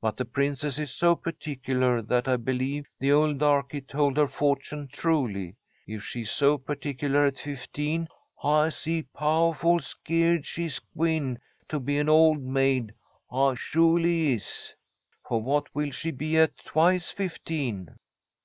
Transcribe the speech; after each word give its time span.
But 0.00 0.16
the 0.16 0.24
Princess 0.24 0.76
is 0.80 0.90
so 0.90 1.14
particular 1.14 2.02
that 2.02 2.26
I 2.26 2.36
believe 2.36 2.86
the 2.98 3.12
old 3.12 3.38
darky 3.38 3.80
told 3.80 4.16
her 4.16 4.26
fortune 4.26 4.88
truly. 4.90 5.54
If 5.86 6.02
she's 6.02 6.32
so 6.32 6.58
particular 6.58 7.26
at 7.26 7.38
fifteen, 7.38 8.08
'I'se 8.42 9.04
powahful 9.14 9.80
skeered 9.80 10.44
she's 10.46 10.80
gwine 10.80 11.38
to 11.68 11.78
be 11.78 11.96
an 12.00 12.08
old 12.08 12.42
maid. 12.42 12.92
I 13.30 13.54
sholy 13.54 14.34
is.' 14.34 14.74
For 15.28 15.40
what 15.40 15.72
will 15.76 15.92
she 15.92 16.10
be 16.10 16.36
at 16.38 16.58
twice 16.64 17.10
fifteen?" 17.10 17.98